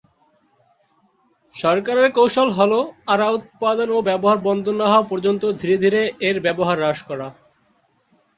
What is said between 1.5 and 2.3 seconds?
সরকারের